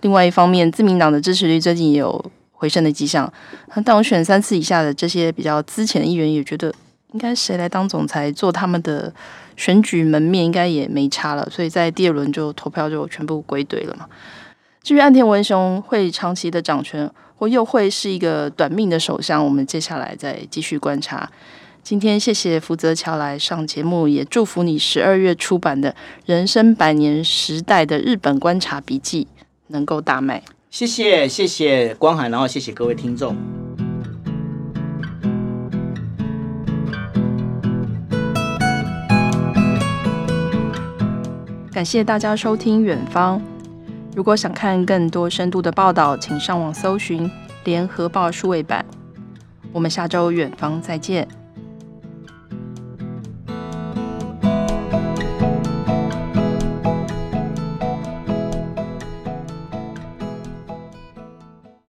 [0.00, 3.30] 另外一方面，自民党的支持率最近也有回升的迹象。
[3.74, 6.72] 那当选三次以下的这些比较资浅的议员也觉得，
[7.12, 9.12] 应该谁来当总裁做他们的
[9.58, 11.46] 选举门面，应该也没差了。
[11.50, 14.06] 所以在第二轮就投票就全部归队了嘛。
[14.82, 21.30] 至于岸田文雄会长期的掌权，或又会是一个短命的首相，我们接下来再继续观察。
[21.82, 25.90] 今天谢谢福泽乔来上节目，也祝福你十二月出版的
[26.24, 29.28] 《人生百年时代的日本观察笔记》
[29.68, 30.42] 能够大卖。
[30.70, 33.36] 谢谢谢谢光涵，然后谢谢各位听众。
[41.70, 43.38] 感谢大家收听《远方》。
[44.14, 47.28] 如果想看更多深度的报道，请上网搜寻
[47.64, 48.84] 《联合报数位版》。
[49.72, 51.26] 我们下周《远方》再见。